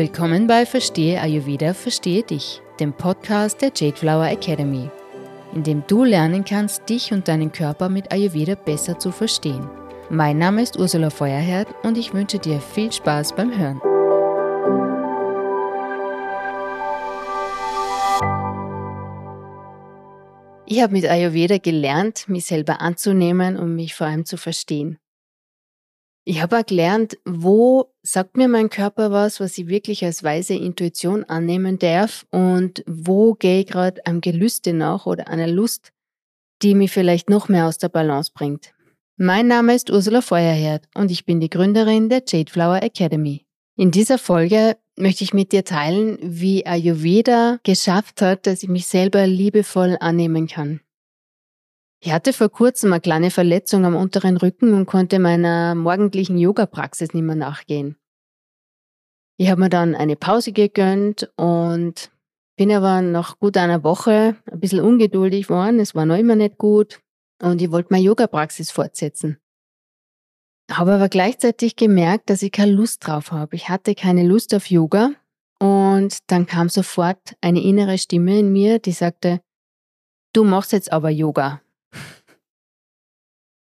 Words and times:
Willkommen 0.00 0.46
bei 0.46 0.64
Verstehe 0.64 1.20
Ayurveda, 1.20 1.74
Verstehe 1.74 2.22
dich, 2.22 2.62
dem 2.80 2.94
Podcast 2.94 3.60
der 3.60 3.70
Jade 3.76 3.98
Flower 3.98 4.28
Academy, 4.28 4.88
in 5.54 5.62
dem 5.62 5.82
du 5.88 6.04
lernen 6.04 6.42
kannst, 6.42 6.88
dich 6.88 7.12
und 7.12 7.28
deinen 7.28 7.52
Körper 7.52 7.90
mit 7.90 8.10
Ayurveda 8.10 8.54
besser 8.54 8.98
zu 8.98 9.12
verstehen. 9.12 9.68
Mein 10.08 10.38
Name 10.38 10.62
ist 10.62 10.78
Ursula 10.78 11.10
Feuerherd 11.10 11.68
und 11.82 11.98
ich 11.98 12.14
wünsche 12.14 12.38
dir 12.38 12.62
viel 12.62 12.90
Spaß 12.90 13.36
beim 13.36 13.54
Hören. 13.54 13.78
Ich 20.64 20.80
habe 20.80 20.94
mit 20.94 21.04
Ayurveda 21.04 21.58
gelernt, 21.58 22.26
mich 22.26 22.46
selber 22.46 22.80
anzunehmen 22.80 23.58
und 23.58 23.76
mich 23.76 23.94
vor 23.94 24.06
allem 24.06 24.24
zu 24.24 24.38
verstehen. 24.38 24.98
Ich 26.24 26.42
habe 26.42 26.58
auch 26.58 26.66
gelernt, 26.66 27.16
wo 27.24 27.92
sagt 28.02 28.36
mir 28.36 28.46
mein 28.46 28.68
Körper 28.68 29.10
was, 29.10 29.40
was 29.40 29.56
ich 29.56 29.68
wirklich 29.68 30.04
als 30.04 30.22
weise 30.22 30.54
Intuition 30.54 31.24
annehmen 31.24 31.78
darf 31.78 32.26
und 32.30 32.84
wo 32.86 33.34
gehe 33.34 33.60
ich 33.60 33.66
gerade 33.66 34.04
am 34.04 34.20
Gelüste 34.20 34.72
nach 34.72 35.06
oder 35.06 35.28
einer 35.28 35.46
Lust, 35.46 35.92
die 36.62 36.74
mich 36.74 36.90
vielleicht 36.90 37.30
noch 37.30 37.48
mehr 37.48 37.66
aus 37.66 37.78
der 37.78 37.88
Balance 37.88 38.32
bringt. 38.34 38.74
Mein 39.16 39.48
Name 39.48 39.74
ist 39.74 39.90
Ursula 39.90 40.20
Feuerherd 40.20 40.88
und 40.94 41.10
ich 41.10 41.24
bin 41.24 41.40
die 41.40 41.50
Gründerin 41.50 42.08
der 42.08 42.22
Jade 42.26 42.50
Flower 42.50 42.82
Academy. 42.82 43.46
In 43.76 43.90
dieser 43.90 44.18
Folge 44.18 44.76
möchte 44.96 45.24
ich 45.24 45.32
mit 45.32 45.52
dir 45.52 45.64
teilen, 45.64 46.18
wie 46.22 46.66
Ayurveda 46.66 47.58
geschafft 47.62 48.20
hat, 48.20 48.46
dass 48.46 48.62
ich 48.62 48.68
mich 48.68 48.86
selber 48.86 49.26
liebevoll 49.26 49.96
annehmen 50.00 50.48
kann. 50.48 50.80
Ich 52.02 52.12
hatte 52.12 52.32
vor 52.32 52.48
kurzem 52.48 52.92
eine 52.92 53.00
kleine 53.00 53.30
Verletzung 53.30 53.84
am 53.84 53.94
unteren 53.94 54.38
Rücken 54.38 54.72
und 54.72 54.86
konnte 54.86 55.18
meiner 55.18 55.74
morgendlichen 55.74 56.38
Yoga-Praxis 56.38 57.12
nicht 57.12 57.24
mehr 57.24 57.36
nachgehen. 57.36 57.96
Ich 59.36 59.50
habe 59.50 59.60
mir 59.60 59.68
dann 59.68 59.94
eine 59.94 60.16
Pause 60.16 60.52
gegönnt 60.52 61.30
und 61.36 62.10
bin 62.56 62.72
aber 62.72 63.02
nach 63.02 63.38
gut 63.38 63.56
einer 63.58 63.84
Woche 63.84 64.36
ein 64.50 64.60
bisschen 64.60 64.80
ungeduldig 64.80 65.48
geworden. 65.48 65.78
Es 65.78 65.94
war 65.94 66.06
noch 66.06 66.16
immer 66.16 66.36
nicht 66.36 66.56
gut 66.56 67.00
und 67.42 67.60
ich 67.60 67.70
wollte 67.70 67.88
meine 67.90 68.04
Yoga-Praxis 68.04 68.70
fortsetzen. 68.70 69.38
Habe 70.70 70.92
aber 70.92 71.08
gleichzeitig 71.08 71.76
gemerkt, 71.76 72.30
dass 72.30 72.42
ich 72.42 72.52
keine 72.52 72.72
Lust 72.72 73.06
drauf 73.06 73.32
habe. 73.32 73.56
Ich 73.56 73.68
hatte 73.68 73.94
keine 73.94 74.24
Lust 74.24 74.54
auf 74.54 74.66
Yoga 74.66 75.10
und 75.58 76.18
dann 76.28 76.46
kam 76.46 76.70
sofort 76.70 77.36
eine 77.42 77.62
innere 77.62 77.98
Stimme 77.98 78.38
in 78.38 78.52
mir, 78.52 78.78
die 78.78 78.92
sagte, 78.92 79.40
du 80.32 80.44
machst 80.44 80.72
jetzt 80.72 80.92
aber 80.92 81.10
Yoga. 81.10 81.60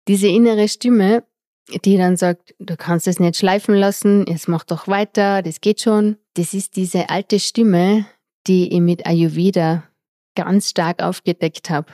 Diese 0.09 0.29
innere 0.29 0.69
Stimme, 0.69 1.25
die 1.85 1.99
dann 1.99 2.17
sagt, 2.17 2.55
du 2.59 2.77
kannst 2.77 3.07
es 3.07 3.21
nicht 3.21 3.37
schleifen 3.37 3.75
lassen, 3.75 4.27
es 4.27 4.49
macht 4.49 4.71
doch 4.71 4.89
weiter, 4.89 5.43
das 5.43 5.61
geht 5.61 5.83
schon. 5.83 6.17
Das 6.35 6.55
ist 6.55 6.77
diese 6.77 7.11
alte 7.11 7.39
Stimme, 7.39 8.07
die 8.47 8.73
ich 8.73 8.81
mit 8.81 9.07
Ayurveda 9.07 9.85
ganz 10.35 10.71
stark 10.71 11.03
aufgedeckt 11.03 11.69
habe. 11.69 11.93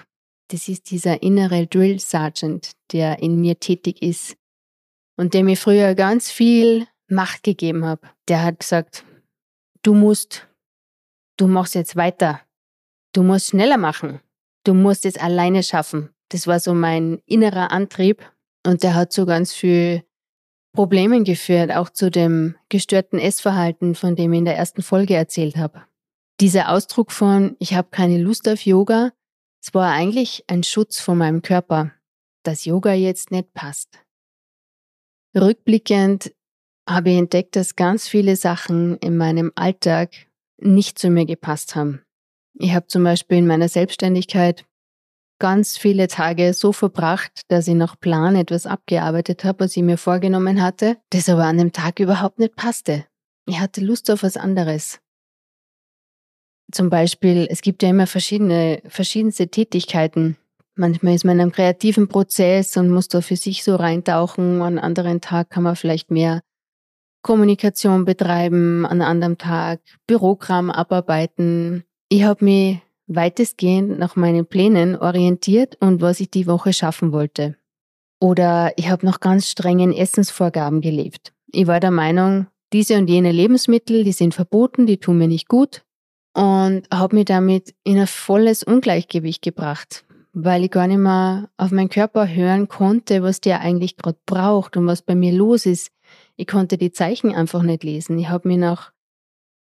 Das 0.49 0.69
ist 0.69 0.93
dieser 0.93 1.23
innere 1.25 1.67
Drill 1.67 1.99
Sergeant, 1.99 2.73
der 2.93 3.19
in 3.21 3.41
mir 3.41 3.59
tätig 3.59 4.01
ist 4.01 4.37
und 5.17 5.35
der 5.35 5.43
mir 5.43 5.57
früher 5.57 5.97
ganz 5.97 6.31
viel 6.31 6.87
Macht 7.09 7.43
gegeben 7.43 7.85
hat. 7.85 8.01
Der 8.29 8.45
hat 8.45 8.61
gesagt, 8.61 9.05
du 9.83 9.95
musst, 9.95 10.47
du 11.37 11.49
machst 11.49 11.75
jetzt 11.75 11.97
weiter, 11.97 12.41
du 13.13 13.25
musst 13.25 13.49
schneller 13.49 13.79
machen, 13.79 14.21
du 14.63 14.73
musst 14.73 15.05
es 15.05 15.17
alleine 15.17 15.65
schaffen, 15.65 16.14
das 16.35 16.49
war 16.49 16.59
so 16.59 16.75
mein 16.75 17.23
innerer 17.27 17.71
Antrieb 17.71 18.29
und 18.67 18.83
der 18.83 18.97
hat 18.97 19.13
zu 19.13 19.25
ganz 19.25 19.53
viel 19.53 20.03
Problemen 20.73 21.23
geführt, 21.23 21.71
auch 21.71 21.91
zu 21.91 22.11
dem 22.11 22.57
gestörten 22.69 23.21
Essverhalten, 23.21 23.95
von 23.95 24.17
dem 24.17 24.33
ich 24.33 24.41
in 24.41 24.45
der 24.45 24.57
ersten 24.57 24.83
Folge 24.83 25.15
erzählt 25.15 25.57
habe. 25.57 25.85
Dieser 26.41 26.71
Ausdruck 26.71 27.13
von 27.13 27.55
ich 27.61 27.75
habe 27.75 27.91
keine 27.93 28.19
Lust 28.19 28.49
auf 28.49 28.67
Yoga, 28.67 29.13
es 29.63 29.73
war 29.75 29.93
eigentlich 29.93 30.43
ein 30.49 30.65
Schutz 30.65 30.99
von 30.99 31.19
meinem 31.19 31.41
Körper, 31.41 31.93
dass 32.43 32.65
Yoga 32.65 32.93
jetzt 32.95 33.31
nicht 33.31 33.55
passt. 33.55 34.01
Rückblickend 35.37 36.35
habe 36.89 37.11
ich 37.11 37.17
entdeckt, 37.17 37.55
dass 37.55 37.77
ganz 37.77 38.09
viele 38.09 38.35
Sachen 38.35 38.97
in 38.99 39.17
meinem 39.17 39.53
Alltag 39.55 40.11
nicht 40.59 40.99
zu 40.99 41.11
mir 41.11 41.27
gepasst 41.27 41.77
haben. 41.77 42.03
Ich 42.55 42.75
habe 42.75 42.89
zum 42.89 43.05
Beispiel 43.05 43.39
in 43.39 43.47
meiner 43.47 43.69
Selbstständigkeit 43.69 44.67
ganz 45.45 45.77
viele 45.77 46.09
Tage 46.09 46.55
so 46.55 46.73
verbracht, 46.73 47.43
dass 47.49 47.69
ich 47.69 47.75
nach 47.75 48.01
Plan 48.01 48.35
etwas 48.35 48.65
abgearbeitet 48.65 49.45
habe, 49.45 49.65
was 49.65 49.77
ich 49.77 49.83
mir 49.83 49.99
vorgenommen 49.99 50.63
hatte, 50.63 50.97
das 51.11 51.29
aber 51.29 51.45
an 51.45 51.59
dem 51.59 51.71
Tag 51.71 52.01
überhaupt 52.01 52.39
nicht 52.39 52.57
passte. 52.57 53.05
Ich 53.45 53.61
hatte 53.61 53.83
Lust 53.83 54.11
auf 54.11 54.23
was 54.23 54.39
anderes. 54.39 55.01
Zum 56.73 56.89
Beispiel, 56.89 57.47
es 57.51 57.61
gibt 57.61 57.83
ja 57.83 57.91
immer 57.91 58.07
verschiedene, 58.07 58.81
verschiedenste 58.87 59.49
Tätigkeiten. 59.49 60.39
Manchmal 60.77 61.15
ist 61.15 61.27
man 61.27 61.37
in 61.37 61.43
einem 61.43 61.53
kreativen 61.53 62.09
Prozess 62.09 62.79
und 62.79 62.89
muss 62.89 63.09
da 63.09 63.21
für 63.21 63.37
sich 63.37 63.65
so 63.65 63.77
reintauchen. 63.77 64.63
An 64.63 64.79
anderen 64.79 65.21
Tag 65.21 65.51
kann 65.51 65.65
man 65.65 65.77
vielleicht 65.77 66.11
mehr 66.11 66.41
Kommunikation 67.21 68.07
betreiben, 68.07 68.87
an 68.87 69.03
einem 69.03 69.37
Tag 69.37 69.83
Bürogramm 70.07 70.71
abarbeiten. 70.71 71.85
Ich 72.09 72.25
habe 72.25 72.47
mich 72.47 72.79
weitestgehend 73.07 73.99
nach 73.99 74.17
meinen 74.17 74.47
Plänen 74.47 74.97
orientiert 74.97 75.77
und 75.81 76.01
was 76.01 76.21
ich 76.21 76.31
die 76.31 76.47
Woche 76.47 76.73
schaffen 76.73 77.13
wollte. 77.13 77.57
Oder 78.21 78.73
ich 78.77 78.89
habe 78.89 79.05
nach 79.05 79.21
ganz 79.21 79.49
strengen 79.49 79.93
Essensvorgaben 79.93 80.81
gelebt. 80.81 81.33
Ich 81.53 81.67
war 81.67 81.81
der 81.81 81.91
Meinung, 81.91 82.47
diese 82.73 82.97
und 82.97 83.09
jene 83.09 83.33
Lebensmittel, 83.33 84.05
die 84.05 84.13
sind 84.13 84.35
verboten, 84.35 84.87
die 84.87 84.99
tun 84.99 85.19
mir 85.19 85.29
nicht 85.29 85.49
gut 85.49 85.85
und 86.35 86.83
habe 86.93 87.17
mich 87.17 87.27
damit 87.27 87.75
in 87.85 87.99
ein 87.99 88.07
volles 88.07 88.63
Ungleichgewicht 88.65 89.43
gebracht, 89.43 90.05
weil 90.33 90.65
ich 90.65 90.71
gar 90.71 90.87
nicht 90.87 90.99
mehr 90.99 91.49
auf 91.57 91.71
meinen 91.71 91.91
Körper 91.91 92.27
hören 92.27 92.67
konnte, 92.69 93.23
was 93.23 93.41
der 93.41 93.61
eigentlich 93.61 93.97
gerade 93.97 94.19
braucht 94.27 94.77
und 94.77 94.87
was 94.87 95.03
bei 95.03 95.15
mir 95.15 95.33
los 95.33 95.67
ist. 95.67 95.91
Ich 96.37 96.47
konnte 96.47 96.77
die 96.77 96.91
Zeichen 96.91 97.35
einfach 97.35 97.63
nicht 97.63 97.85
lesen. 97.85 98.19
Ich 98.19 98.29
habe 98.29 98.49
mich 98.49 98.59
nach 98.59 98.94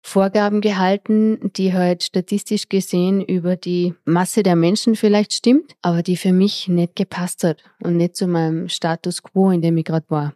Vorgaben 0.06 0.59
gehalten, 0.59 1.52
die 1.53 1.74
halt 1.74 2.03
statistisch 2.03 2.68
gesehen 2.68 3.22
über 3.22 3.56
die 3.56 3.96
Masse 4.03 4.44
der 4.44 4.58
Menschen 4.58 4.96
vielleicht 4.96 5.31
stimmt, 5.31 5.75
aber 5.81 6.03
die 6.03 6.18
für 6.18 6.34
mich 6.34 6.68
nicht 6.68 6.96
gepasst 6.96 7.44
hat 7.46 7.64
und 7.81 7.96
nicht 7.96 8.18
zu 8.18 8.28
meinem 8.28 8.68
Status 8.68 9.24
quo, 9.24 9.50
in 9.50 9.62
dem 9.62 9.78
ich 9.78 9.86
gerade 9.86 10.06
war. 10.09 10.34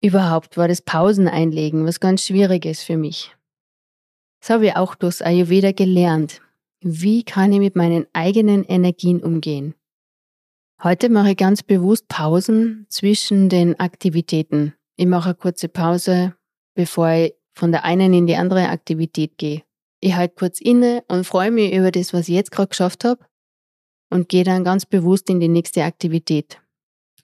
Überhaupt 0.00 0.56
war 0.56 0.68
das 0.68 0.80
Pausen 0.80 1.26
einlegen 1.26 1.84
was 1.84 1.98
ganz 1.98 2.24
Schwieriges 2.24 2.84
für 2.84 2.96
mich. 2.96 3.34
Das 4.40 4.50
habe 4.50 4.66
ich 4.66 4.76
auch 4.76 4.94
durchs 4.94 5.22
Ayurveda 5.22 5.72
gelernt. 5.72 6.40
Wie 6.80 7.24
kann 7.24 7.52
ich 7.52 7.58
mit 7.58 7.74
meinen 7.74 8.06
eigenen 8.12 8.62
Energien 8.62 9.20
umgehen? 9.20 9.74
Heute 10.80 11.08
mache 11.08 11.30
ich 11.30 11.36
ganz 11.36 11.64
bewusst 11.64 12.06
Pausen 12.06 12.86
zwischen 12.88 13.48
den 13.48 13.80
Aktivitäten. 13.80 14.74
Ich 14.94 15.06
mache 15.06 15.30
eine 15.30 15.34
kurze 15.34 15.68
Pause, 15.68 16.36
bevor 16.76 17.10
ich 17.10 17.34
von 17.58 17.72
der 17.72 17.84
einen 17.84 18.12
in 18.14 18.26
die 18.28 18.36
andere 18.36 18.68
Aktivität 18.68 19.36
gehe. 19.36 19.62
Ich 20.00 20.14
halte 20.14 20.36
kurz 20.36 20.60
inne 20.60 21.02
und 21.08 21.26
freue 21.26 21.50
mich 21.50 21.74
über 21.74 21.90
das, 21.90 22.12
was 22.12 22.28
ich 22.28 22.34
jetzt 22.36 22.52
gerade 22.52 22.68
geschafft 22.68 23.04
habe 23.04 23.24
und 24.10 24.28
gehe 24.28 24.44
dann 24.44 24.62
ganz 24.62 24.86
bewusst 24.86 25.28
in 25.28 25.40
die 25.40 25.48
nächste 25.48 25.82
Aktivität. 25.82 26.62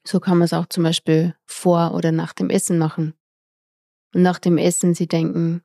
So 0.05 0.19
kann 0.19 0.39
man 0.39 0.47
es 0.47 0.53
auch 0.53 0.67
zum 0.67 0.83
Beispiel 0.83 1.37
vor 1.47 1.95
oder 1.95 2.11
nach 2.11 2.33
dem 2.33 2.51
Essen 2.51 2.79
machen. 2.79 3.15
Und 4.13 4.23
nach 4.23 4.41
dem 4.41 4.59
Essen 4.59 4.95
sie 4.95 5.07
denken, 5.07 5.63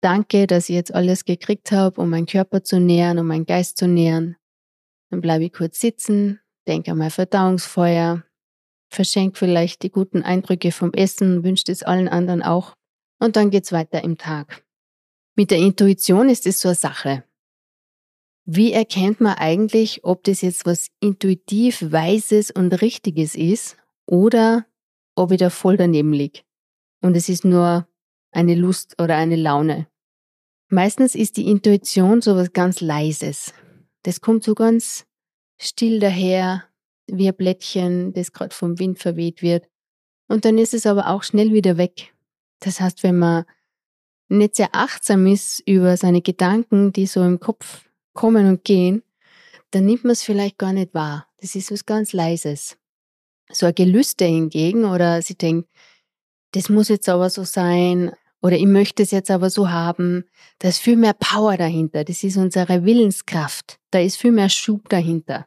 danke, 0.00 0.46
dass 0.46 0.70
ich 0.70 0.74
jetzt 0.74 0.94
alles 0.94 1.26
gekriegt 1.26 1.70
habe, 1.70 2.00
um 2.00 2.08
meinen 2.08 2.26
Körper 2.26 2.64
zu 2.64 2.80
nähern, 2.80 3.18
um 3.18 3.26
meinen 3.26 3.44
Geist 3.44 3.76
zu 3.76 3.86
nähern. 3.86 4.36
Dann 5.10 5.20
bleibe 5.20 5.44
ich 5.44 5.52
kurz 5.52 5.78
sitzen, 5.78 6.40
denke 6.66 6.90
an 6.90 6.98
mein 6.98 7.10
Verdauungsfeuer, 7.10 8.24
verschenke 8.90 9.38
vielleicht 9.38 9.82
die 9.82 9.90
guten 9.90 10.22
Eindrücke 10.22 10.72
vom 10.72 10.94
Essen, 10.94 11.44
wünsche 11.44 11.70
es 11.70 11.82
allen 11.82 12.08
anderen 12.08 12.42
auch 12.42 12.74
und 13.20 13.36
dann 13.36 13.50
geht's 13.50 13.70
weiter 13.70 14.02
im 14.02 14.18
Tag. 14.18 14.64
Mit 15.36 15.50
der 15.50 15.58
Intuition 15.58 16.28
ist 16.28 16.46
es 16.46 16.60
so 16.60 16.68
eine 16.68 16.74
Sache. 16.74 17.24
Wie 18.44 18.72
erkennt 18.72 19.20
man 19.20 19.34
eigentlich, 19.34 20.02
ob 20.02 20.24
das 20.24 20.40
jetzt 20.40 20.66
was 20.66 20.88
intuitiv 20.98 21.92
Weises 21.92 22.50
und 22.50 22.72
Richtiges 22.82 23.36
ist 23.36 23.76
oder 24.06 24.66
ob 25.14 25.30
ich 25.30 25.38
da 25.38 25.50
voll 25.50 25.76
daneben 25.76 26.12
liege 26.12 26.40
und 27.00 27.16
es 27.16 27.28
ist 27.28 27.44
nur 27.44 27.86
eine 28.32 28.54
Lust 28.54 29.00
oder 29.00 29.16
eine 29.16 29.36
Laune? 29.36 29.86
Meistens 30.68 31.14
ist 31.14 31.36
die 31.36 31.48
Intuition 31.48 32.22
so 32.22 32.34
was 32.36 32.52
ganz 32.52 32.80
Leises. 32.80 33.52
Das 34.02 34.20
kommt 34.20 34.44
so 34.44 34.54
ganz 34.54 35.04
still 35.58 36.00
daher, 36.00 36.64
wie 37.06 37.28
ein 37.28 37.36
Blättchen, 37.36 38.12
das 38.12 38.32
gerade 38.32 38.54
vom 38.54 38.78
Wind 38.78 38.98
verweht 38.98 39.42
wird. 39.42 39.68
Und 40.28 40.44
dann 40.44 40.58
ist 40.58 40.74
es 40.74 40.86
aber 40.86 41.08
auch 41.08 41.22
schnell 41.22 41.52
wieder 41.52 41.76
weg. 41.76 42.14
Das 42.60 42.80
heißt, 42.80 43.02
wenn 43.02 43.18
man 43.18 43.44
nicht 44.28 44.56
sehr 44.56 44.68
achtsam 44.72 45.26
ist 45.26 45.62
über 45.66 45.96
seine 45.96 46.22
Gedanken, 46.22 46.92
die 46.92 47.06
so 47.06 47.22
im 47.22 47.40
Kopf 47.40 47.88
kommen 48.12 48.46
und 48.46 48.64
gehen, 48.64 49.02
dann 49.72 49.86
nimmt 49.86 50.04
man 50.04 50.12
es 50.12 50.22
vielleicht 50.22 50.58
gar 50.58 50.72
nicht 50.72 50.94
wahr. 50.94 51.26
Das 51.40 51.54
ist 51.54 51.72
was 51.72 51.86
ganz 51.86 52.12
Leises. 52.12 52.76
So 53.50 53.66
ein 53.66 53.74
Gelüste 53.74 54.24
hingegen 54.24 54.84
oder 54.84 55.22
sie 55.22 55.34
denkt, 55.34 55.68
das 56.52 56.68
muss 56.68 56.88
jetzt 56.88 57.08
aber 57.08 57.30
so 57.30 57.44
sein 57.44 58.12
oder 58.42 58.56
ich 58.56 58.66
möchte 58.66 59.02
es 59.02 59.10
jetzt 59.10 59.30
aber 59.30 59.50
so 59.50 59.70
haben, 59.70 60.24
da 60.58 60.68
ist 60.68 60.78
viel 60.78 60.96
mehr 60.96 61.14
Power 61.14 61.56
dahinter. 61.56 62.04
Das 62.04 62.22
ist 62.22 62.36
unsere 62.36 62.84
Willenskraft. 62.84 63.78
Da 63.90 64.00
ist 64.00 64.16
viel 64.16 64.32
mehr 64.32 64.48
Schub 64.48 64.88
dahinter. 64.88 65.46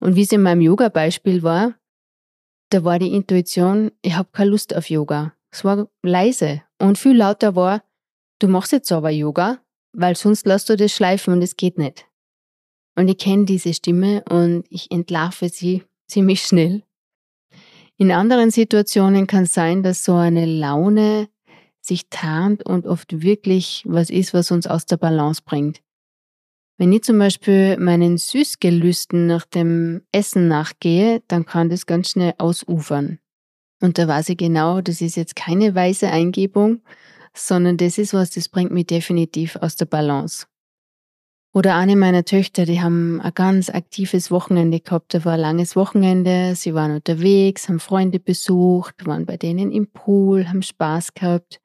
Und 0.00 0.16
wie 0.16 0.22
es 0.22 0.32
in 0.32 0.42
meinem 0.42 0.60
Yoga-Beispiel 0.60 1.42
war, 1.42 1.74
da 2.70 2.84
war 2.84 2.98
die 2.98 3.14
Intuition, 3.14 3.92
ich 4.02 4.14
habe 4.14 4.28
keine 4.32 4.50
Lust 4.50 4.74
auf 4.74 4.90
Yoga. 4.90 5.35
Es 5.56 5.64
war 5.64 5.88
leise 6.02 6.62
und 6.78 6.98
viel 6.98 7.16
lauter 7.16 7.56
war, 7.56 7.82
du 8.40 8.46
machst 8.46 8.72
jetzt 8.72 8.92
aber 8.92 9.08
Yoga, 9.08 9.58
weil 9.94 10.14
sonst 10.14 10.44
lässt 10.44 10.68
du 10.68 10.76
das 10.76 10.92
schleifen 10.92 11.32
und 11.32 11.40
es 11.40 11.56
geht 11.56 11.78
nicht. 11.78 12.04
Und 12.94 13.08
ich 13.08 13.16
kenne 13.16 13.46
diese 13.46 13.72
Stimme 13.72 14.22
und 14.28 14.66
ich 14.68 14.90
entlarve 14.90 15.48
sie 15.48 15.82
ziemlich 16.08 16.42
schnell. 16.42 16.82
In 17.96 18.12
anderen 18.12 18.50
Situationen 18.50 19.26
kann 19.26 19.44
es 19.44 19.54
sein, 19.54 19.82
dass 19.82 20.04
so 20.04 20.14
eine 20.16 20.44
Laune 20.44 21.30
sich 21.80 22.10
tarnt 22.10 22.62
und 22.66 22.86
oft 22.86 23.22
wirklich 23.22 23.82
was 23.86 24.10
ist, 24.10 24.34
was 24.34 24.50
uns 24.50 24.66
aus 24.66 24.84
der 24.84 24.98
Balance 24.98 25.40
bringt. 25.42 25.80
Wenn 26.76 26.92
ich 26.92 27.04
zum 27.04 27.18
Beispiel 27.18 27.78
meinen 27.78 28.18
Süßgelüsten 28.18 29.26
nach 29.26 29.46
dem 29.46 30.02
Essen 30.12 30.48
nachgehe, 30.48 31.22
dann 31.28 31.46
kann 31.46 31.70
das 31.70 31.86
ganz 31.86 32.10
schnell 32.10 32.34
ausufern. 32.36 33.20
Und 33.80 33.98
da 33.98 34.08
weiß 34.08 34.30
ich 34.30 34.38
genau, 34.38 34.80
das 34.80 35.00
ist 35.00 35.16
jetzt 35.16 35.36
keine 35.36 35.74
weise 35.74 36.10
Eingebung, 36.10 36.82
sondern 37.34 37.76
das 37.76 37.98
ist 37.98 38.14
was, 38.14 38.30
das 38.30 38.48
bringt 38.48 38.72
mich 38.72 38.86
definitiv 38.86 39.56
aus 39.56 39.76
der 39.76 39.86
Balance. 39.86 40.46
Oder 41.56 41.74
eine 41.74 41.96
meiner 41.96 42.24
Töchter, 42.24 42.66
die 42.66 42.82
haben 42.82 43.18
ein 43.22 43.32
ganz 43.32 43.70
aktives 43.70 44.30
Wochenende 44.30 44.78
gehabt. 44.80 45.14
Da 45.14 45.24
war 45.24 45.34
ein 45.34 45.40
langes 45.40 45.74
Wochenende. 45.74 46.54
Sie 46.54 46.74
waren 46.74 46.94
unterwegs, 46.94 47.70
haben 47.70 47.80
Freunde 47.80 48.20
besucht, 48.20 49.06
waren 49.06 49.24
bei 49.24 49.38
denen 49.38 49.72
im 49.72 49.86
Pool, 49.86 50.48
haben 50.50 50.60
Spaß 50.60 51.14
gehabt. 51.14 51.62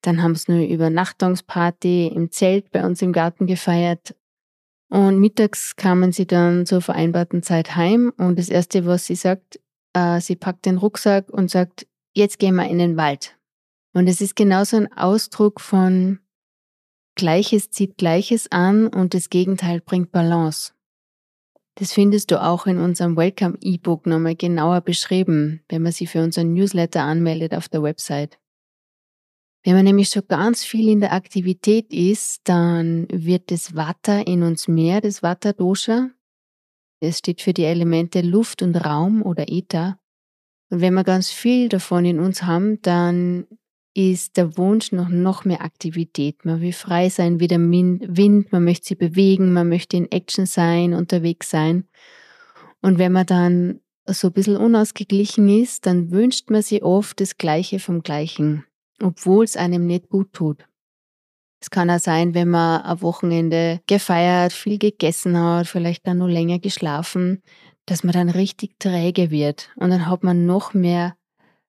Dann 0.00 0.22
haben 0.22 0.34
sie 0.34 0.52
eine 0.52 0.66
Übernachtungsparty 0.66 2.06
im 2.06 2.30
Zelt 2.30 2.70
bei 2.70 2.82
uns 2.86 3.02
im 3.02 3.12
Garten 3.12 3.46
gefeiert. 3.46 4.14
Und 4.88 5.18
mittags 5.18 5.76
kamen 5.76 6.12
sie 6.12 6.26
dann 6.26 6.64
zur 6.64 6.80
vereinbarten 6.80 7.42
Zeit 7.42 7.76
heim 7.76 8.14
und 8.16 8.38
das 8.38 8.48
Erste, 8.48 8.86
was 8.86 9.04
sie 9.04 9.16
sagt, 9.16 9.60
äh, 9.92 10.20
sie 10.20 10.36
packt 10.36 10.66
den 10.66 10.78
Rucksack 10.78 11.30
und 11.30 11.50
sagt, 11.50 11.86
jetzt 12.14 12.38
gehen 12.38 12.56
wir 12.56 12.68
in 12.68 12.78
den 12.78 12.96
Wald. 12.96 13.36
Und 13.92 14.06
es 14.08 14.20
ist 14.20 14.36
genauso 14.36 14.76
ein 14.76 14.92
Ausdruck 14.92 15.60
von 15.60 16.20
Gleiches 17.14 17.70
zieht 17.70 17.98
Gleiches 17.98 18.50
an 18.52 18.86
und 18.86 19.12
das 19.12 19.28
Gegenteil 19.28 19.80
bringt 19.80 20.12
Balance. 20.12 20.72
Das 21.74 21.92
findest 21.92 22.30
du 22.30 22.40
auch 22.40 22.66
in 22.66 22.78
unserem 22.78 23.16
Welcome 23.16 23.58
E-Book 23.60 24.06
nochmal 24.06 24.36
genauer 24.36 24.80
beschrieben, 24.80 25.62
wenn 25.68 25.82
man 25.82 25.92
sich 25.92 26.10
für 26.10 26.22
unseren 26.22 26.52
Newsletter 26.52 27.02
anmeldet 27.02 27.54
auf 27.54 27.68
der 27.68 27.82
Website. 27.82 28.38
Wenn 29.64 29.74
man 29.74 29.84
nämlich 29.84 30.08
schon 30.08 30.26
ganz 30.28 30.64
viel 30.64 30.88
in 30.88 31.00
der 31.00 31.12
Aktivität 31.12 31.92
ist, 31.92 32.42
dann 32.44 33.06
wird 33.10 33.50
das 33.50 33.74
Vata 33.74 34.20
in 34.20 34.42
uns 34.42 34.68
mehr, 34.68 35.00
das 35.00 35.22
Vata 35.22 35.52
Dosha. 35.52 36.10
Es 37.00 37.18
steht 37.18 37.40
für 37.40 37.52
die 37.52 37.64
Elemente 37.64 38.20
Luft 38.20 38.62
und 38.62 38.76
Raum 38.76 39.22
oder 39.22 39.48
Ether. 39.48 39.98
Und 40.70 40.80
wenn 40.80 40.94
wir 40.94 41.04
ganz 41.04 41.30
viel 41.30 41.68
davon 41.68 42.04
in 42.04 42.20
uns 42.20 42.42
haben, 42.42 42.80
dann 42.82 43.46
ist 43.94 44.36
der 44.36 44.56
Wunsch 44.58 44.92
noch, 44.92 45.08
noch 45.08 45.44
mehr 45.44 45.62
Aktivität. 45.62 46.44
Man 46.44 46.60
will 46.60 46.72
frei 46.72 47.08
sein 47.08 47.40
wie 47.40 47.48
der 47.48 47.58
Wind, 47.58 48.52
man 48.52 48.64
möchte 48.64 48.88
sich 48.88 48.98
bewegen, 48.98 49.52
man 49.52 49.68
möchte 49.68 49.96
in 49.96 50.10
Action 50.10 50.46
sein, 50.46 50.94
unterwegs 50.94 51.50
sein. 51.50 51.84
Und 52.80 52.98
wenn 52.98 53.12
man 53.12 53.26
dann 53.26 53.80
so 54.06 54.28
ein 54.28 54.32
bisschen 54.32 54.56
unausgeglichen 54.56 55.48
ist, 55.48 55.86
dann 55.86 56.10
wünscht 56.10 56.50
man 56.50 56.62
sich 56.62 56.82
oft 56.82 57.20
das 57.20 57.38
Gleiche 57.38 57.78
vom 57.78 58.02
Gleichen 58.02 58.64
obwohl 59.02 59.44
es 59.44 59.56
einem 59.56 59.86
nicht 59.86 60.08
gut 60.08 60.32
tut. 60.32 60.64
Es 61.60 61.70
kann 61.70 61.90
auch 61.90 61.98
sein, 61.98 62.34
wenn 62.34 62.48
man 62.48 62.82
am 62.82 63.02
Wochenende 63.02 63.80
gefeiert, 63.86 64.52
viel 64.52 64.78
gegessen 64.78 65.38
hat, 65.38 65.66
vielleicht 65.66 66.06
dann 66.06 66.18
nur 66.18 66.28
länger 66.28 66.58
geschlafen, 66.58 67.42
dass 67.86 68.04
man 68.04 68.12
dann 68.12 68.28
richtig 68.28 68.78
träge 68.78 69.30
wird 69.30 69.70
und 69.76 69.90
dann 69.90 70.06
hat 70.06 70.22
man 70.22 70.46
noch 70.46 70.74
mehr 70.74 71.16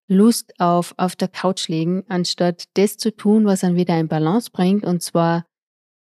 Lust 0.07 0.53
auf 0.59 0.93
auf 0.97 1.15
der 1.15 1.27
Couch 1.27 1.67
liegen, 1.67 2.03
anstatt 2.09 2.65
das 2.73 2.97
zu 2.97 3.15
tun, 3.15 3.45
was 3.45 3.63
einen 3.63 3.75
wieder 3.75 3.99
in 3.99 4.07
Balance 4.07 4.49
bringt 4.51 4.83
und 4.83 5.01
zwar 5.01 5.45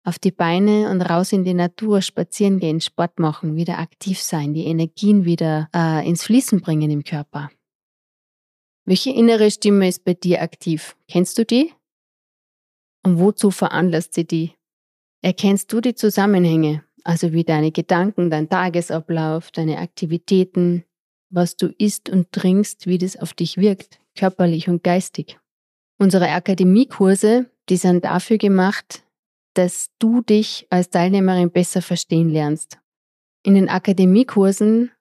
auf 0.07 0.19
die 0.19 0.31
Beine 0.31 0.89
und 0.89 1.01
raus 1.01 1.33
in 1.33 1.43
die 1.43 1.53
Natur, 1.53 2.01
spazieren 2.01 2.59
gehen, 2.59 2.79
Sport 2.79 3.19
machen, 3.19 3.57
wieder 3.57 3.77
aktiv 3.79 4.21
sein, 4.21 4.53
die 4.53 4.65
Energien 4.65 5.25
wieder 5.25 5.67
äh, 5.75 6.07
ins 6.07 6.23
Fließen 6.23 6.61
bringen 6.61 6.89
im 6.89 7.03
Körper. 7.03 7.49
Welche 8.85 9.11
innere 9.11 9.51
Stimme 9.51 9.89
ist 9.89 10.05
bei 10.05 10.13
dir 10.13 10.41
aktiv? 10.41 10.95
Kennst 11.09 11.37
du 11.37 11.45
die? 11.45 11.73
Und 13.07 13.19
wozu 13.19 13.51
veranlasst 13.51 14.15
sie 14.15 14.27
die? 14.27 14.51
Erkennst 15.21 15.71
du 15.71 15.79
die 15.79 15.95
Zusammenhänge, 15.95 16.83
also 17.05 17.31
wie 17.31 17.45
deine 17.45 17.71
Gedanken, 17.71 18.29
dein 18.29 18.49
Tagesablauf, 18.49 19.49
deine 19.51 19.77
Aktivitäten, 19.77 20.83
was 21.29 21.55
du 21.55 21.67
isst 21.77 22.09
und 22.09 22.33
trinkst, 22.33 22.85
wie 22.85 22.97
das 22.97 23.15
auf 23.15 23.33
dich 23.33 23.55
wirkt, 23.55 24.01
körperlich 24.17 24.67
und 24.67 24.83
geistig? 24.83 25.39
Unsere 25.97 26.31
Akademiekurse, 26.31 27.49
die 27.69 27.77
sind 27.77 28.03
dafür 28.03 28.37
gemacht, 28.37 29.05
dass 29.53 29.89
du 29.99 30.21
dich 30.21 30.67
als 30.69 30.89
Teilnehmerin 30.89 31.49
besser 31.49 31.81
verstehen 31.81 32.29
lernst. 32.29 32.77
In 33.41 33.55
den 33.55 33.69
Akademiekursen 33.69 34.91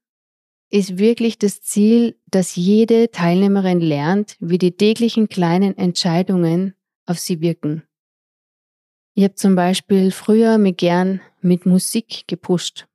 ist 0.71 0.99
wirklich 0.99 1.41
das 1.41 1.61
Ziel, 1.61 2.17
dass 2.31 2.55
jede 2.55 3.11
Teilnehmerin 3.11 3.81
lernt, 3.81 4.37
wie 4.39 4.59
die 4.59 4.77
täglichen 4.77 5.29
kleinen 5.29 5.77
Entscheidungen 5.77 6.77
auf 7.05 7.19
sie 7.19 7.41
wirken. 7.41 7.83
Ich 9.19 9.25
habe 9.25 9.35
zum 9.35 9.55
Beispiel 9.55 10.11
früher 10.11 10.59
mich 10.59 10.77
gern 10.77 11.23
mit 11.41 11.65
Musik 11.65 12.25
gepusht. 12.27 12.87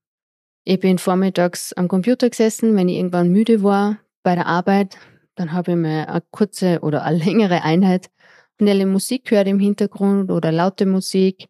Ich 0.63 0.79
bin 0.79 0.99
vormittags 0.99 1.73
am 1.73 1.87
Computer 1.87 2.29
gesessen, 2.29 2.75
wenn 2.75 2.89
ich 2.89 2.97
irgendwann 2.97 3.31
müde 3.31 3.63
war 3.63 3.97
bei 4.21 4.35
der 4.35 4.45
Arbeit, 4.45 4.99
dann 5.33 5.51
habe 5.51 5.71
ich 5.71 5.77
mir 5.77 6.07
eine 6.07 6.21
kurze 6.29 6.81
oder 6.81 7.05
eine 7.05 7.17
längere 7.17 7.63
Einheit 7.63 8.11
schnelle 8.59 8.85
Musik 8.85 9.25
gehört 9.25 9.47
im 9.47 9.57
Hintergrund 9.57 10.29
oder 10.29 10.51
laute 10.51 10.85
Musik, 10.85 11.47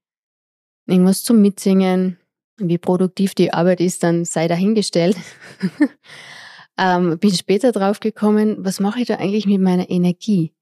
irgendwas 0.88 1.26
zum 1.26 1.42
Mitsingen, 1.42 2.18
wie 2.56 2.78
produktiv 2.78 3.36
die 3.36 3.52
Arbeit 3.52 3.82
ist, 3.82 4.04
dann 4.04 4.24
sei 4.24 4.48
dahingestellt. 4.48 5.18
ähm, 6.78 7.20
bin 7.20 7.34
später 7.34 7.74
drauf 7.74 8.00
gekommen, 8.00 8.56
was 8.60 8.80
mache 8.80 9.02
ich 9.02 9.08
da 9.08 9.16
eigentlich 9.16 9.48
mit 9.48 9.60
meiner 9.60 9.90
Energie? 9.90 10.54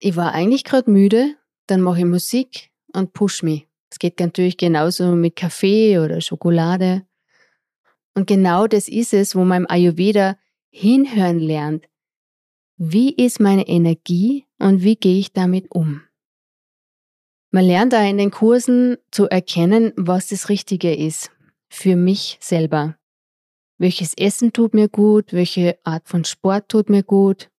Ich 0.00 0.16
war 0.16 0.32
eigentlich 0.32 0.64
gerade 0.64 0.90
müde, 0.90 1.36
dann 1.68 1.82
mache 1.82 2.00
ich 2.00 2.04
Musik 2.04 2.73
und 2.94 3.12
push 3.12 3.42
mich. 3.42 3.66
Es 3.90 3.98
geht 3.98 4.18
natürlich 4.20 4.56
genauso 4.56 5.14
mit 5.14 5.36
Kaffee 5.36 5.98
oder 5.98 6.20
Schokolade. 6.20 7.06
Und 8.14 8.26
genau 8.26 8.66
das 8.66 8.88
ist 8.88 9.12
es, 9.14 9.36
wo 9.36 9.44
man 9.44 9.62
im 9.62 9.70
Ayurveda 9.70 10.36
hinhören 10.70 11.38
lernt. 11.38 11.86
Wie 12.76 13.14
ist 13.14 13.38
meine 13.38 13.68
Energie 13.68 14.46
und 14.58 14.82
wie 14.82 14.96
gehe 14.96 15.18
ich 15.18 15.32
damit 15.32 15.66
um? 15.70 16.02
Man 17.52 17.64
lernt 17.64 17.92
da 17.92 18.02
in 18.02 18.18
den 18.18 18.32
Kursen 18.32 18.96
zu 19.12 19.26
erkennen, 19.28 19.92
was 19.96 20.28
das 20.28 20.48
Richtige 20.48 20.92
ist 20.92 21.30
für 21.68 21.96
mich 21.96 22.38
selber. 22.40 22.96
Welches 23.78 24.14
Essen 24.16 24.52
tut 24.52 24.74
mir 24.74 24.88
gut, 24.88 25.32
welche 25.32 25.78
Art 25.84 26.08
von 26.08 26.24
Sport 26.24 26.68
tut 26.68 26.88
mir 26.88 27.02
gut. 27.02 27.50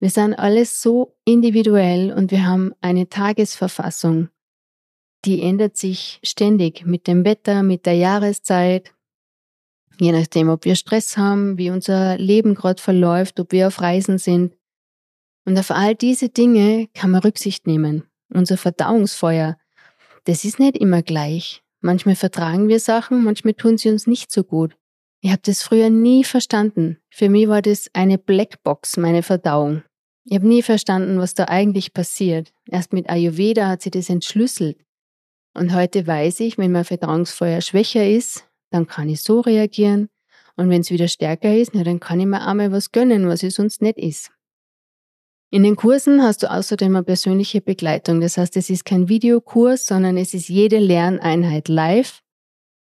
Wir 0.00 0.10
sind 0.10 0.34
alles 0.34 0.82
so 0.82 1.16
individuell 1.24 2.12
und 2.12 2.30
wir 2.30 2.44
haben 2.46 2.74
eine 2.80 3.08
Tagesverfassung. 3.08 4.28
Die 5.24 5.42
ändert 5.42 5.76
sich 5.76 6.18
ständig 6.22 6.86
mit 6.86 7.06
dem 7.06 7.24
Wetter, 7.24 7.62
mit 7.62 7.84
der 7.84 7.94
Jahreszeit, 7.94 8.94
je 10.00 10.12
nachdem, 10.12 10.48
ob 10.48 10.64
wir 10.64 10.76
Stress 10.76 11.16
haben, 11.16 11.58
wie 11.58 11.70
unser 11.70 12.16
Leben 12.16 12.54
gerade 12.54 12.80
verläuft, 12.80 13.38
ob 13.38 13.52
wir 13.52 13.66
auf 13.66 13.80
Reisen 13.80 14.18
sind. 14.18 14.56
Und 15.44 15.58
auf 15.58 15.70
all 15.70 15.94
diese 15.94 16.30
Dinge 16.30 16.88
kann 16.94 17.10
man 17.10 17.20
Rücksicht 17.20 17.66
nehmen. 17.66 18.04
Unser 18.32 18.56
Verdauungsfeuer, 18.56 19.58
das 20.24 20.44
ist 20.44 20.58
nicht 20.58 20.76
immer 20.76 21.02
gleich. 21.02 21.62
Manchmal 21.80 22.16
vertragen 22.16 22.68
wir 22.68 22.80
Sachen, 22.80 23.24
manchmal 23.24 23.54
tun 23.54 23.78
sie 23.78 23.90
uns 23.90 24.06
nicht 24.06 24.30
so 24.30 24.44
gut. 24.44 24.76
Ich 25.22 25.30
habe 25.30 25.42
das 25.44 25.62
früher 25.62 25.90
nie 25.90 26.24
verstanden. 26.24 26.98
Für 27.10 27.28
mich 27.28 27.48
war 27.48 27.60
das 27.60 27.90
eine 27.92 28.16
Blackbox, 28.16 28.96
meine 28.96 29.22
Verdauung. 29.22 29.82
Ich 30.24 30.34
habe 30.36 30.46
nie 30.46 30.62
verstanden, 30.62 31.18
was 31.18 31.34
da 31.34 31.44
eigentlich 31.44 31.92
passiert. 31.92 32.52
Erst 32.70 32.92
mit 32.92 33.10
Ayurveda 33.10 33.68
hat 33.68 33.82
sie 33.82 33.90
das 33.90 34.08
entschlüsselt. 34.08 34.78
Und 35.54 35.74
heute 35.74 36.06
weiß 36.06 36.40
ich, 36.40 36.58
wenn 36.58 36.72
mein 36.72 36.84
Verdauungsfeuer 36.84 37.60
schwächer 37.60 38.08
ist, 38.08 38.44
dann 38.70 38.86
kann 38.86 39.08
ich 39.08 39.22
so 39.22 39.40
reagieren. 39.40 40.08
Und 40.56 40.70
wenn 40.70 40.82
es 40.82 40.90
wieder 40.90 41.08
stärker 41.08 41.56
ist, 41.56 41.74
na, 41.74 41.82
dann 41.84 42.00
kann 42.00 42.20
ich 42.20 42.26
mir 42.26 42.46
einmal 42.46 42.72
was 42.72 42.92
gönnen, 42.92 43.28
was 43.28 43.42
es 43.42 43.54
sonst 43.54 43.82
nicht 43.82 43.98
ist. 43.98 44.30
In 45.52 45.64
den 45.64 45.74
Kursen 45.74 46.22
hast 46.22 46.44
du 46.44 46.50
außerdem 46.50 46.94
eine 46.94 47.04
persönliche 47.04 47.60
Begleitung. 47.60 48.20
Das 48.20 48.36
heißt, 48.36 48.56
es 48.56 48.70
ist 48.70 48.84
kein 48.84 49.08
Videokurs, 49.08 49.86
sondern 49.86 50.16
es 50.16 50.32
ist 50.32 50.48
jede 50.48 50.78
Lerneinheit 50.78 51.68
live 51.68 52.22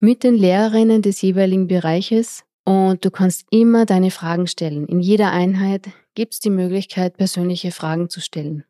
mit 0.00 0.24
den 0.24 0.36
Lehrerinnen 0.36 1.02
des 1.02 1.20
jeweiligen 1.20 1.66
Bereiches 1.66 2.44
und 2.64 3.04
du 3.04 3.10
kannst 3.10 3.46
immer 3.50 3.84
deine 3.84 4.10
Fragen 4.10 4.46
stellen. 4.46 4.86
In 4.86 5.00
jeder 5.00 5.32
Einheit 5.32 5.88
gibt 6.14 6.34
es 6.34 6.40
die 6.40 6.50
Möglichkeit, 6.50 7.16
persönliche 7.16 7.72
Fragen 7.72 8.08
zu 8.08 8.20
stellen. 8.20 8.64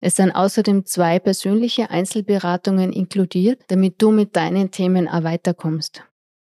Es 0.00 0.16
sind 0.16 0.32
außerdem 0.32 0.84
zwei 0.84 1.18
persönliche 1.18 1.90
Einzelberatungen 1.90 2.92
inkludiert, 2.92 3.62
damit 3.68 4.00
du 4.02 4.10
mit 4.10 4.36
deinen 4.36 4.70
Themen 4.70 5.08
auch 5.08 5.24
weiterkommst. 5.24 6.04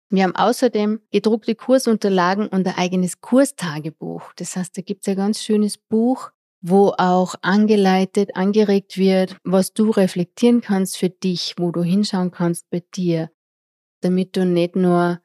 Wir 0.10 0.24
haben 0.24 0.36
außerdem 0.36 1.02
gedruckte 1.12 1.56
Kursunterlagen 1.56 2.48
und 2.48 2.68
ein 2.68 2.78
eigenes 2.78 3.22
Kurstagebuch. 3.22 4.34
Das 4.36 4.56
heißt, 4.56 4.78
da 4.78 4.82
gibt 4.82 5.02
es 5.02 5.12
ein 5.12 5.18
ganz 5.18 5.42
schönes 5.44 5.78
Buch, 5.78 6.32
wo 6.62 6.94
auch 6.98 7.36
angeleitet, 7.42 8.36
angeregt 8.36 8.98
wird, 8.98 9.38
was 9.44 9.74
du 9.74 9.92
reflektieren 9.92 10.62
kannst 10.62 10.98
für 10.98 11.10
dich, 11.10 11.56
wo 11.58 11.72
du 11.72 11.84
hinschauen 11.84 12.32
kannst 12.32 12.70
bei 12.70 12.82
dir, 12.96 13.30
damit 14.02 14.36
du 14.36 14.46
nicht 14.46 14.76
nur 14.76 15.22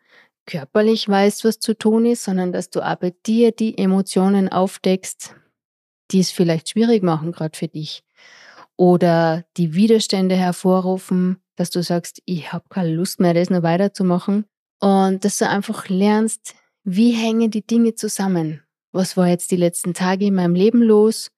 körperlich 0.47 1.09
weißt, 1.09 1.45
was 1.45 1.59
zu 1.59 1.75
tun 1.75 2.07
ist, 2.07 2.25
sondern 2.25 2.53
dass 2.53 2.71
du 2.71 2.81
auch 2.81 2.97
bei 2.97 3.15
dir 3.25 3.53
die 3.53 3.79
Emotionen 3.79 4.49
aufdeckst, 4.49 5.35
die 6.11 6.21
es 6.21 6.31
vielleicht 6.31 6.71
schwierig 6.71 7.03
machen, 7.03 7.33
gerade 7.33 7.57
für 7.57 7.69
dich. 7.69 8.03
Oder 8.80 9.44
die 9.58 9.75
Widerstände 9.75 10.37
hervorrufen, 10.37 11.37
dass 11.54 11.68
du 11.68 11.82
sagst, 11.82 12.22
ich 12.25 12.50
habe 12.50 12.64
keine 12.70 12.94
Lust 12.94 13.20
mehr, 13.20 13.34
das 13.34 13.50
noch 13.50 13.62
weiterzumachen. 13.62 14.46
Und 14.80 15.22
dass 15.22 15.37
du 15.37 15.46
einfach 15.46 15.90
lernst, 15.90 16.54
wie 16.82 17.10
hängen 17.10 17.50
die 17.50 17.66
Dinge 17.66 17.94
zusammen? 17.94 18.62
Was 18.90 19.18
war 19.18 19.28
jetzt 19.28 19.50
die 19.50 19.56
letzten 19.56 19.92
Tage 19.92 20.25
in 20.25 20.34
meinem 20.34 20.54
Leben 20.54 20.80
los? 20.80 21.30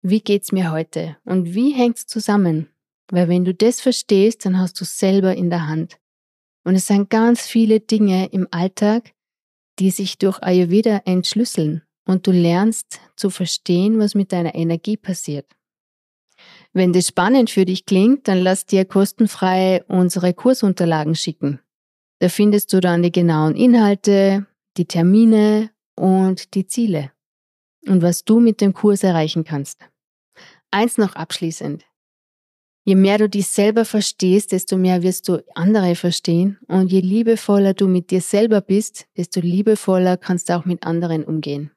Wie 0.00 0.22
geht's 0.22 0.52
mir 0.52 0.72
heute? 0.72 1.18
Und 1.26 1.54
wie 1.54 1.72
hängt's 1.72 2.06
zusammen? 2.06 2.70
Weil 3.10 3.28
wenn 3.28 3.44
du 3.44 3.52
das 3.52 3.82
verstehst, 3.82 4.46
dann 4.46 4.58
hast 4.58 4.80
du 4.80 4.86
selber 4.86 5.34
in 5.34 5.50
der 5.50 5.68
Hand. 5.68 5.98
Und 6.64 6.76
es 6.76 6.86
sind 6.86 7.10
ganz 7.10 7.42
viele 7.42 7.80
Dinge 7.80 8.24
im 8.32 8.48
Alltag, 8.50 9.12
die 9.80 9.90
sich 9.90 10.16
durch 10.16 10.42
Ayurveda 10.42 11.02
entschlüsseln 11.04 11.82
und 12.06 12.26
du 12.26 12.30
lernst 12.30 13.00
zu 13.16 13.28
verstehen, 13.28 13.98
was 13.98 14.14
mit 14.14 14.32
deiner 14.32 14.54
Energie 14.54 14.96
passiert. 14.96 15.55
Wenn 16.76 16.92
das 16.92 17.06
spannend 17.06 17.48
für 17.48 17.64
dich 17.64 17.86
klingt, 17.86 18.28
dann 18.28 18.42
lass 18.42 18.66
dir 18.66 18.84
kostenfrei 18.84 19.82
unsere 19.88 20.34
Kursunterlagen 20.34 21.14
schicken. 21.14 21.58
Da 22.18 22.28
findest 22.28 22.70
du 22.70 22.80
dann 22.80 23.02
die 23.02 23.10
genauen 23.10 23.56
Inhalte, 23.56 24.46
die 24.76 24.84
Termine 24.84 25.70
und 25.94 26.52
die 26.52 26.66
Ziele 26.66 27.12
und 27.86 28.02
was 28.02 28.24
du 28.24 28.40
mit 28.40 28.60
dem 28.60 28.74
Kurs 28.74 29.04
erreichen 29.04 29.42
kannst. 29.42 29.88
Eins 30.70 30.98
noch 30.98 31.16
abschließend. 31.16 31.86
Je 32.84 32.94
mehr 32.94 33.16
du 33.16 33.30
dich 33.30 33.46
selber 33.46 33.86
verstehst, 33.86 34.52
desto 34.52 34.76
mehr 34.76 35.02
wirst 35.02 35.30
du 35.30 35.42
andere 35.54 35.94
verstehen. 35.94 36.58
Und 36.68 36.92
je 36.92 37.00
liebevoller 37.00 37.72
du 37.72 37.88
mit 37.88 38.10
dir 38.10 38.20
selber 38.20 38.60
bist, 38.60 39.06
desto 39.16 39.40
liebevoller 39.40 40.18
kannst 40.18 40.50
du 40.50 40.56
auch 40.58 40.66
mit 40.66 40.84
anderen 40.84 41.24
umgehen. 41.24 41.70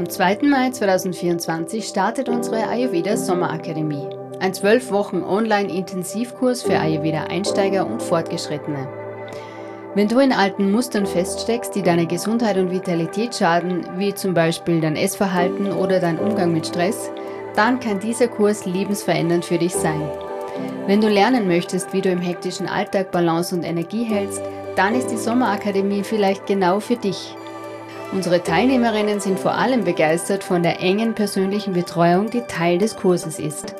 Am 0.00 0.08
2. 0.08 0.38
Mai 0.44 0.70
2024 0.70 1.86
startet 1.86 2.30
unsere 2.30 2.66
Ayurveda 2.66 3.18
Sommerakademie. 3.18 4.08
Ein 4.40 4.54
zwölf 4.54 4.90
Wochen 4.90 5.22
Online-Intensivkurs 5.22 6.62
für 6.62 6.78
Ayurveda-Einsteiger 6.78 7.86
und 7.86 8.02
Fortgeschrittene. 8.02 8.88
Wenn 9.94 10.08
du 10.08 10.18
in 10.20 10.32
alten 10.32 10.72
Mustern 10.72 11.04
feststeckst, 11.04 11.74
die 11.74 11.82
deine 11.82 12.06
Gesundheit 12.06 12.56
und 12.56 12.70
Vitalität 12.70 13.34
schaden, 13.34 13.84
wie 13.98 14.14
zum 14.14 14.32
Beispiel 14.32 14.80
dein 14.80 14.96
Essverhalten 14.96 15.70
oder 15.70 16.00
dein 16.00 16.18
Umgang 16.18 16.54
mit 16.54 16.66
Stress, 16.66 17.10
dann 17.54 17.78
kann 17.78 18.00
dieser 18.00 18.28
Kurs 18.28 18.64
lebensverändernd 18.64 19.44
für 19.44 19.58
dich 19.58 19.74
sein. 19.74 20.00
Wenn 20.86 21.02
du 21.02 21.10
lernen 21.10 21.46
möchtest, 21.46 21.92
wie 21.92 22.00
du 22.00 22.08
im 22.08 22.22
hektischen 22.22 22.68
Alltag 22.68 23.10
Balance 23.10 23.54
und 23.54 23.64
Energie 23.64 24.04
hältst, 24.04 24.40
dann 24.76 24.94
ist 24.94 25.08
die 25.08 25.18
Sommerakademie 25.18 26.04
vielleicht 26.04 26.46
genau 26.46 26.80
für 26.80 26.96
dich. 26.96 27.36
Unsere 28.12 28.42
Teilnehmerinnen 28.42 29.20
sind 29.20 29.38
vor 29.38 29.52
allem 29.52 29.84
begeistert 29.84 30.42
von 30.42 30.64
der 30.64 30.80
engen 30.80 31.14
persönlichen 31.14 31.74
Betreuung, 31.74 32.28
die 32.28 32.42
Teil 32.42 32.78
des 32.78 32.96
Kurses 32.96 33.38
ist. 33.38 33.76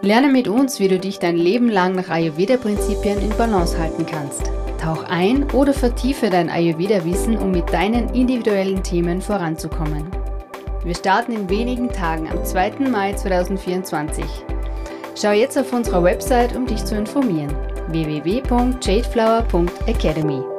Lerne 0.00 0.28
mit 0.28 0.48
uns, 0.48 0.80
wie 0.80 0.88
du 0.88 0.98
dich 0.98 1.18
dein 1.18 1.36
Leben 1.36 1.68
lang 1.68 1.94
nach 1.94 2.08
Ayurveda-Prinzipien 2.08 3.20
in 3.20 3.28
Balance 3.36 3.78
halten 3.78 4.06
kannst. 4.06 4.50
Tauch 4.80 5.04
ein 5.04 5.50
oder 5.50 5.74
vertiefe 5.74 6.30
dein 6.30 6.48
Ayurveda-Wissen, 6.48 7.36
um 7.36 7.50
mit 7.50 7.70
deinen 7.72 8.08
individuellen 8.14 8.82
Themen 8.82 9.20
voranzukommen. 9.20 10.06
Wir 10.84 10.94
starten 10.94 11.32
in 11.32 11.50
wenigen 11.50 11.90
Tagen 11.90 12.26
am 12.30 12.42
2. 12.44 12.88
Mai 12.90 13.12
2024. 13.12 14.24
Schau 15.20 15.32
jetzt 15.32 15.58
auf 15.58 15.72
unserer 15.72 16.00
Website, 16.02 16.56
um 16.56 16.64
dich 16.64 16.82
zu 16.84 16.96
informieren. 16.96 17.52
www.jadeflower.academy 17.88 20.57